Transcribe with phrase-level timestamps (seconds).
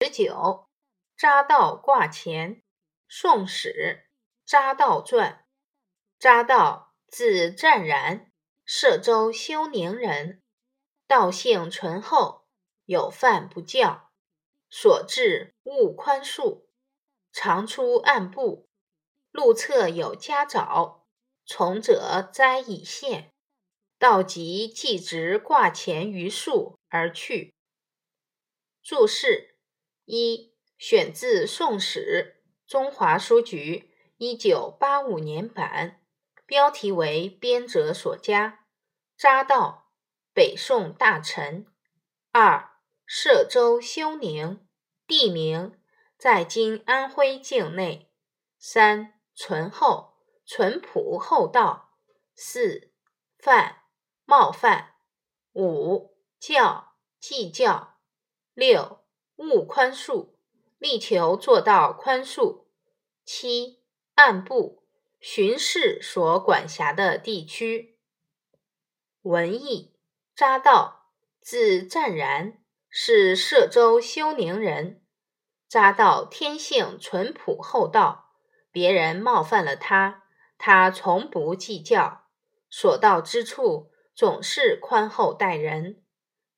[0.00, 0.68] 十九，
[1.16, 2.62] 匝道挂前。
[3.08, 4.04] 宋史
[4.50, 5.46] 《匝道传》。
[6.22, 8.32] 匝道，字湛然，
[8.66, 10.42] 歙州休宁人。
[11.06, 12.46] 道性淳厚，
[12.86, 14.10] 有饭不教，
[14.68, 16.66] 所至勿宽恕。
[17.32, 18.68] 常出暗部，
[19.30, 21.02] 路侧有家沼，
[21.46, 23.32] 从者栽以陷。
[23.98, 27.54] 道即即直挂前于树而去。
[28.82, 29.53] 注释
[30.06, 32.36] 一：选自《宋史》，
[32.70, 36.02] 中华书局一九八五年版，
[36.44, 38.66] 标题为编者所加。
[39.18, 39.92] 匝道，
[40.34, 41.66] 北宋大臣。
[42.32, 42.72] 二、
[43.08, 44.66] 歙州休宁，
[45.06, 45.80] 地名，
[46.18, 48.10] 在今安徽境内。
[48.58, 51.96] 三、淳厚，淳朴厚道。
[52.34, 52.92] 四、
[53.38, 53.82] 犯，
[54.24, 54.96] 冒犯。
[55.54, 58.00] 五、教，计较。
[58.52, 59.03] 六、
[59.36, 60.30] 勿宽恕，
[60.78, 62.64] 力求做到宽恕。
[63.24, 63.80] 七、
[64.14, 64.82] 按部，
[65.20, 67.98] 巡视所管辖的地区。
[69.22, 69.94] 文艺，
[70.36, 75.02] 匝道，字湛然，是歙州休宁人。
[75.70, 78.34] 匝道天性淳朴厚道，
[78.70, 80.24] 别人冒犯了他，
[80.58, 82.26] 他从不计较，
[82.68, 86.04] 所到之处总是宽厚待人。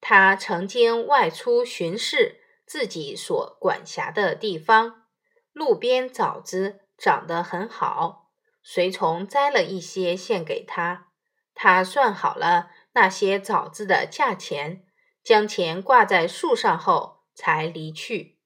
[0.00, 2.40] 他曾经外出巡视
[2.74, 5.04] 自己所管辖的地方，
[5.52, 8.32] 路边枣子长得很好，
[8.64, 11.12] 随从摘了一些献给他。
[11.54, 14.84] 他算好了那些枣子的价钱，
[15.22, 18.40] 将钱挂在树上后才离去。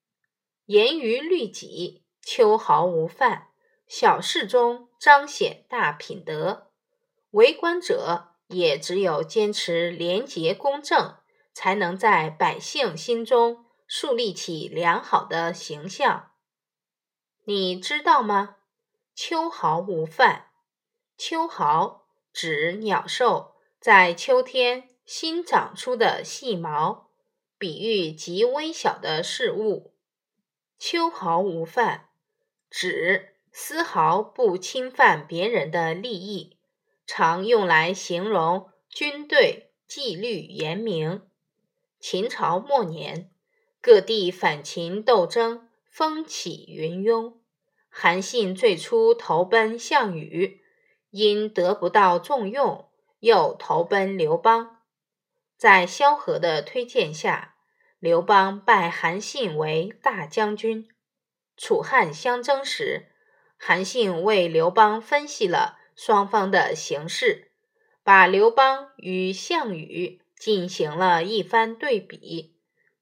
[0.67, 3.47] 严于律己，秋毫无犯，
[3.87, 6.71] 小事中彰显大品德。
[7.31, 11.15] 为官者也只有坚持廉洁公正。
[11.55, 16.33] 才能在百姓心中树立起良好的形象。
[17.45, 18.57] 你知道吗？
[19.15, 20.51] 秋毫无犯。
[21.17, 27.09] 秋毫指鸟兽在秋天新长出的细毛，
[27.57, 29.95] 比喻极微小的事物。
[30.79, 32.11] 秋毫无犯
[32.69, 36.59] 指丝毫不侵犯别人的利益，
[37.07, 41.27] 常用来形容军队纪律严明。
[41.99, 43.33] 秦朝末年，
[43.81, 47.41] 各地反秦斗争风起云涌。
[47.89, 50.61] 韩信最初投奔项羽，
[51.11, 52.89] 因得不到重用，
[53.21, 54.79] 又投奔刘邦。
[55.57, 57.57] 在萧何的推荐下，
[57.99, 60.89] 刘邦拜韩信为大将军。
[61.57, 63.13] 楚汉相争时，
[63.57, 67.51] 韩信为刘邦分析了双方的形势，
[68.05, 70.23] 把刘邦与项羽。
[70.39, 72.58] 进行了一番对比，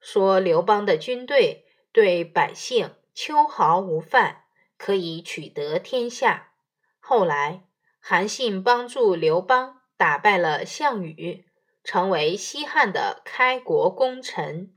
[0.08, 4.44] 说刘邦的军队对百姓秋毫无犯，
[4.78, 6.52] 可以取得天下。
[7.00, 7.64] 后来，
[7.98, 11.46] 韩信帮助刘邦打败了项羽，
[11.82, 14.75] 成为西汉的开国功臣。